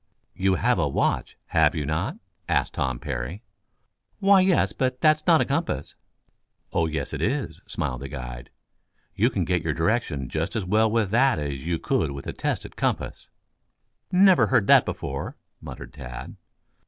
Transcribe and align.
"You 0.33 0.55
have 0.55 0.79
a 0.79 0.87
watch, 0.87 1.37
have 1.49 1.75
you 1.75 1.85
not?" 1.85 2.17
asked 2.49 2.73
Tom 2.73 2.97
Parry. 2.97 3.43
"Why, 4.19 4.41
yes; 4.41 4.73
but 4.73 4.99
that's 4.99 5.27
not 5.27 5.41
a 5.41 5.45
compass." 5.45 5.93
"Oh, 6.73 6.87
yes, 6.87 7.13
it 7.13 7.21
is," 7.21 7.61
smiled 7.67 8.01
the 8.01 8.07
guide. 8.07 8.49
"You 9.13 9.29
can 9.29 9.45
get 9.45 9.61
your 9.61 9.75
direction 9.75 10.27
just 10.27 10.55
as 10.55 10.65
well 10.65 10.89
with 10.89 11.11
that 11.11 11.37
as 11.37 11.67
you 11.67 11.77
could 11.77 12.09
with 12.09 12.25
a 12.25 12.33
tested 12.33 12.75
compass." 12.75 13.29
"Never 14.11 14.47
heard 14.47 14.65
that 14.65 14.85
before," 14.85 15.37
muttered 15.61 15.93
Tad. 15.93 16.35